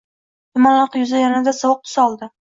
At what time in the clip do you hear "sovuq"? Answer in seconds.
1.61-1.85